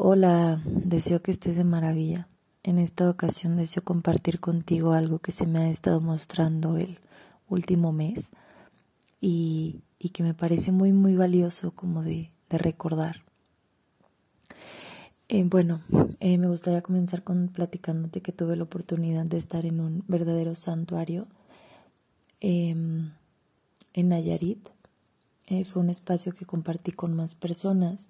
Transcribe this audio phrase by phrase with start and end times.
[0.00, 2.28] Hola, deseo que estés de maravilla.
[2.62, 7.00] En esta ocasión deseo compartir contigo algo que se me ha estado mostrando el
[7.48, 8.30] último mes
[9.20, 9.82] y,
[10.12, 13.24] que me parece muy, muy valioso como de, recordar.
[15.28, 15.82] Eh, bueno,
[16.20, 20.54] eh, me gustaría comenzar con platicándote que tuve la oportunidad de estar en un verdadero
[20.54, 21.26] santuario
[22.38, 23.10] em,
[23.94, 24.68] en Nayarit.
[25.46, 28.08] Eh, fue un espacio que compartí con más personas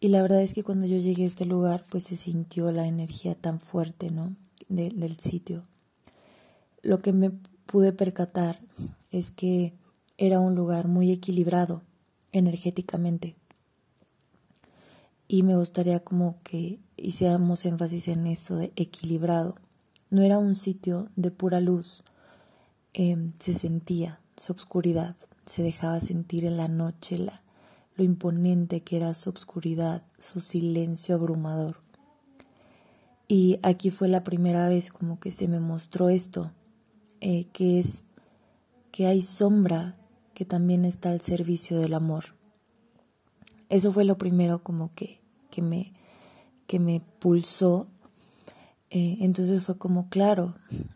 [0.00, 2.86] y la verdad es que cuando yo llegué a este lugar, pues se sintió la
[2.86, 4.34] energía tan fuerte, ¿no?
[4.68, 5.64] del sitio.
[6.82, 7.32] Lo que me
[7.66, 8.60] pude percatar
[9.10, 9.74] es que
[10.16, 11.82] era un lugar muy equilibrado
[12.32, 13.34] energéticamente.
[15.26, 19.56] Y me gustaría como que hiciéramos énfasis en eso de equilibrado.
[20.08, 22.04] No era un sitio de pura luz.
[22.92, 27.42] Em, se sentía su obscuridad, se dejaba sentir en la noche la,
[28.00, 31.82] lo imponente que era su obscuridad, su silencio abrumador.
[33.28, 36.50] Y aquí fue la primera vez como que se me mostró esto,
[37.20, 38.04] eh, que es
[38.90, 39.96] que hay sombra
[40.32, 42.24] que también está al servicio del amor.
[43.68, 45.92] Eso fue lo primero como que, que, me,
[46.66, 47.86] que me pulsó.
[48.88, 50.54] Eh, entonces fue como, claro,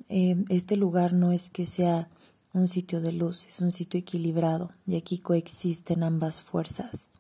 [0.09, 2.09] eh, este lugar no es que sea
[2.55, 7.11] un sitio de luz, es un sitio equilibrado y aquí coexisten ambas fuerzas.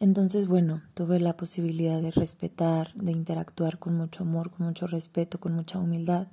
[0.00, 5.38] Entonces, bueno, tuve la posibilidad de respetar, de interactuar con mucho amor, con mucho respeto,
[5.38, 6.28] con mucha humildad.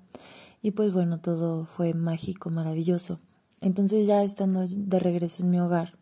[0.62, 3.20] Y pues bueno, todo fue mágico, maravilloso.
[3.62, 5.94] Entonces ya estando de regreso en mi hogar,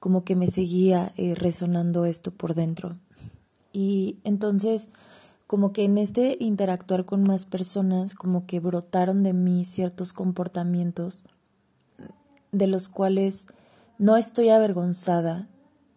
[0.00, 2.96] como que me seguía eh, resonando esto por dentro.
[3.72, 4.88] Y entonces
[5.48, 11.24] como que en este interactuar con más personas, como que brotaron de mí ciertos comportamientos
[12.52, 13.46] de los cuales
[13.98, 15.48] no estoy avergonzada,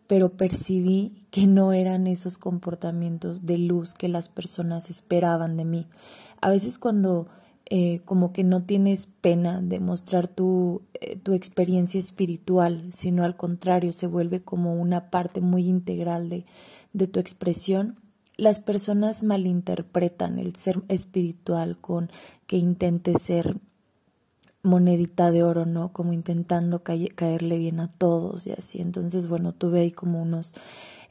[0.08, 5.88] pero percibí que no eran esos comportamientos de luz que las personas esperaban de mí.
[6.39, 7.27] A veces cuando
[7.65, 13.36] eh, como que no tienes pena de mostrar tu, eh, tu experiencia espiritual, sino al
[13.36, 16.45] contrario, se vuelve como una parte muy integral de,
[16.93, 17.97] de tu expresión,
[18.41, 22.09] las personas malinterpretan el ser espiritual con
[22.47, 23.57] que intente ser
[24.63, 25.93] monedita de oro, ¿no?
[25.93, 28.81] Como intentando caerle bien a todos y así.
[28.81, 30.55] Entonces, bueno, tuve ahí como unos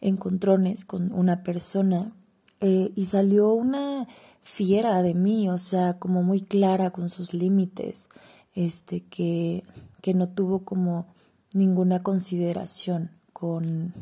[0.01, 2.11] encontrones con una persona
[2.59, 4.09] eh, y salió una
[4.43, 8.09] fiera de mí, o sea, como muy clara con sus límites,
[8.57, 9.63] este, que,
[10.03, 11.07] que no tuvo como
[11.55, 13.95] ninguna consideración con,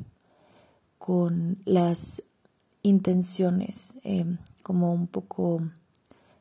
[0.96, 2.22] con las
[2.82, 4.24] intenciones eh,
[4.62, 5.62] como un poco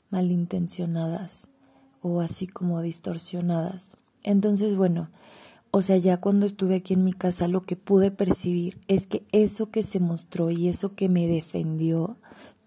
[0.10, 1.48] malintencionadas
[2.02, 3.98] o así como distorsionadas.
[4.24, 5.10] Entonces, bueno,
[5.72, 9.26] o sea, ya cuando estuve aquí en mi casa lo que pude percibir es que
[9.32, 12.18] eso que se mostró y eso que me defendió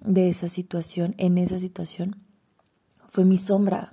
[0.00, 2.16] de esa situación, en esa situación,
[3.08, 3.92] fue mi sombra,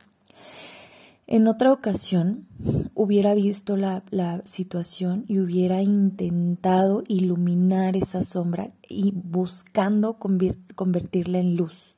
[1.27, 2.47] en otra ocasión
[2.95, 4.01] hubiera visto la,
[4.45, 11.95] situación y hubiera intentado iluminar esa sombra y buscando convertirla en luz.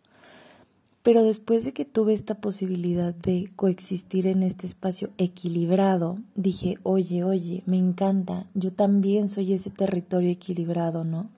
[1.04, 7.24] Pero después de que tuve esta posibilidad de coexistir en este espacio equilibrado, dije, oye,
[7.24, 11.30] oye, me encanta, yo también soy ese territorio equilibrado, ¿no?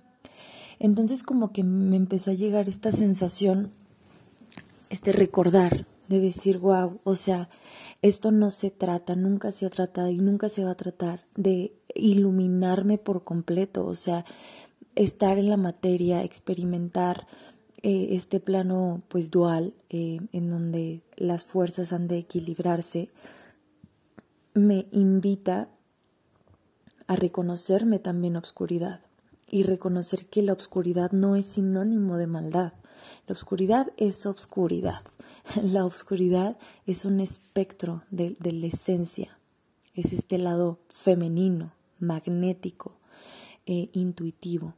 [0.79, 3.69] Entonces como que me empezó a llegar esta sensación,
[4.90, 7.50] este recordar, de decir, wow, o sea,
[8.02, 11.74] esto no se trata, nunca se ha tratado y nunca se va a tratar de
[11.96, 14.26] iluminarme por completo, o sea,
[14.96, 17.28] estar en la materia, experimentar
[17.82, 23.10] eh, este plano pues dual eh, en donde las fuerzas han de equilibrarse,
[24.54, 25.70] me invita
[27.08, 29.00] a reconocerme también obscuridad
[29.50, 32.74] y reconocer que la obscuridad no es sinónimo de maldad.
[33.28, 35.04] La oscuridad es obscuridad.
[35.62, 39.38] La oscuridad es un espectro de, la esencia.
[39.94, 42.98] Es este lado femenino, magnético,
[43.66, 44.74] e intuitivo,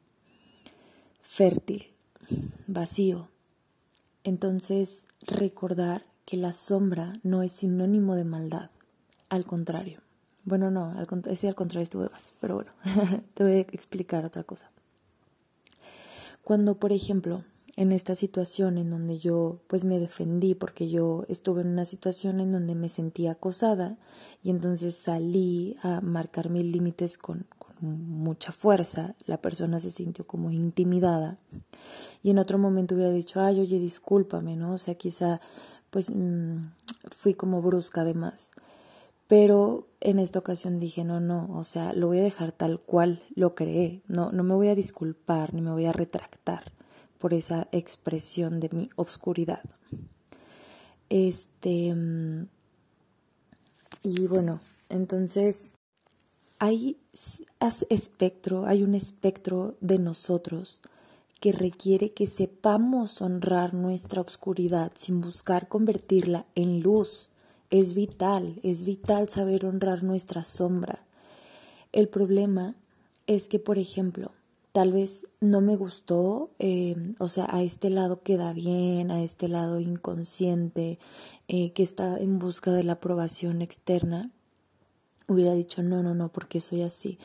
[1.22, 1.94] fértil,
[2.68, 3.30] vacío.
[4.24, 8.72] Entonces, recordar que la sombra no es sinónimo de maldad.
[9.30, 10.02] Al contrario.
[10.46, 12.72] Bueno, no, al, sí, al contrario estuvo de más, pero bueno,
[13.34, 14.70] te voy a explicar otra cosa.
[16.44, 21.62] Cuando, por ejemplo, en esta situación en donde yo pues me defendí porque yo estuve
[21.62, 23.98] en una situación en donde me sentía acosada
[24.44, 27.48] y entonces salí a marcar mis límites con,
[27.82, 31.38] mucha fuerza, la persona se sintió como intimidada
[32.22, 34.76] y en otro momento hubiera dicho, ay, oye, discúlpame, ¿no?
[34.76, 35.42] O sea, quizá
[35.90, 36.72] pues mm,
[37.16, 38.52] fui como brusca además.
[39.28, 43.22] Pero en esta ocasión dije, no, no, o sea, lo voy a dejar tal cual
[43.36, 46.72] lo creé, no, no me voy a disculpar ni me voy a retractar
[47.24, 49.62] por esa expresión de mi obscuridad.
[51.08, 52.48] Este, mm,
[54.04, 54.60] y bueno,
[54.90, 55.78] entonces
[56.60, 56.98] hay
[57.90, 60.82] espectro, hay un espectro de nosotros
[61.40, 67.30] que requiere que sepamos honrar nuestra oscuridad sin buscar convertirla en luz.
[67.70, 71.06] Es vital, es vital saber honrar nuestra sombra.
[71.94, 72.76] El problema
[73.28, 74.34] es que, por ejemplo,
[74.74, 79.48] tal vez no me gustó, eh, o sea, a este lado queda bien, a este
[79.48, 80.98] lado inconsciente,
[81.48, 84.32] eh, que está en busca de la aprobación externa,
[85.28, 87.20] hubiera dicho, no, no, no, porque soy así.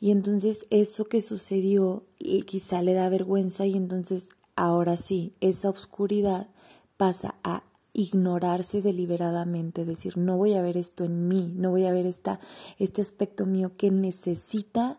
[0.00, 2.04] Y entonces eso que sucedió
[2.46, 6.48] quizá le da vergüenza y entonces ahora sí, esa oscuridad
[6.96, 11.92] pasa a ignorarse deliberadamente, decir, no voy a ver esto en mí, no voy a
[11.92, 12.40] ver esta,
[12.78, 14.98] este aspecto mío que necesita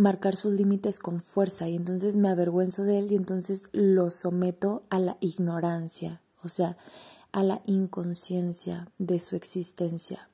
[0.00, 4.84] marcar sus límites con fuerza y entonces me avergüenzo de él y entonces lo someto
[4.90, 6.76] a la ignorancia, o sea,
[7.32, 10.30] a la inconsciencia de su existencia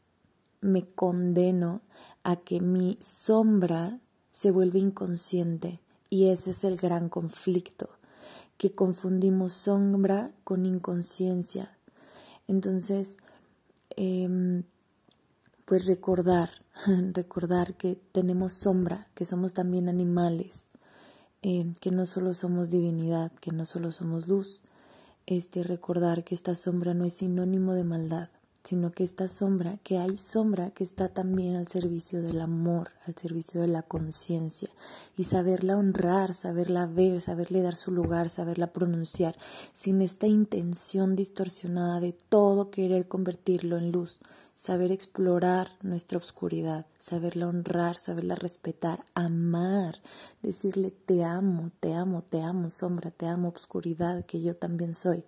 [0.60, 1.82] me condeno
[2.22, 4.00] a que mi sombra
[4.32, 5.80] se vuelva inconsciente
[6.10, 7.88] y ese es el gran conflicto,
[8.58, 11.76] que confundimos sombra con inconsciencia.
[12.48, 13.16] Entonces,
[13.96, 14.64] em,
[15.66, 16.50] pues recordar,
[17.12, 20.68] recordar que tenemos sombra, que somos también animales,
[21.42, 24.62] em, que no solo somos divinidad, que no solo somos luz,
[25.26, 28.30] este recordar que esta sombra no es sinónimo de maldad,
[28.66, 33.14] sino que esta sombra, que hay sombra que está también al servicio del amor, al
[33.14, 34.68] servicio de la conciencia,
[35.16, 39.36] y saberla honrar, saberla ver, saberle dar su lugar, saberla pronunciar,
[39.72, 44.18] sin esta intención distorsionada de todo querer convertirlo en luz,
[44.56, 50.00] saber explorar nuestra oscuridad, saberla honrar, saberla respetar, amar,
[50.42, 55.22] decirle te amo, te amo, te amo, sombra, te amo, oscuridad, que yo también soy.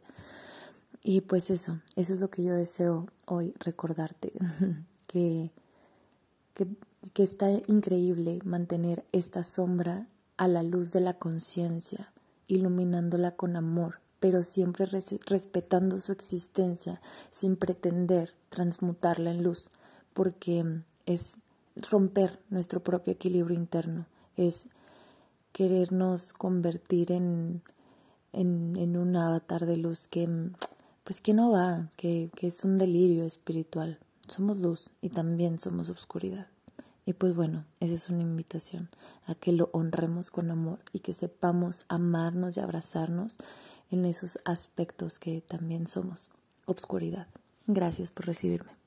[1.03, 4.33] Y pues eso, eso es lo que yo deseo hoy recordarte,
[5.07, 5.53] que,
[6.55, 6.67] que,
[7.13, 10.07] que está increíble mantener esta sombra
[10.37, 12.13] a la luz de la conciencia,
[12.47, 17.01] iluminándola con amor, pero siempre respetando su existencia
[17.31, 19.71] sin pretender transmutarla en luz,
[20.15, 21.33] porque es
[21.77, 24.07] romper nuestro propio equilibrio interno,
[24.37, 24.67] es
[25.53, 27.63] querernos convertir en,
[28.33, 30.29] en, en un avatar de luz que
[31.09, 33.99] pues que no va, que, que es un delirio espiritual.
[34.27, 36.49] Somos luz y también somos oscuridad.
[37.07, 38.91] Y pues bueno, esa es una invitación
[39.25, 43.39] a que lo honremos con amor y que sepamos amarnos y abrazarnos
[43.91, 46.29] en esos aspectos que también somos
[46.67, 47.27] obscuridad.
[47.67, 48.78] Gracias por recibirme.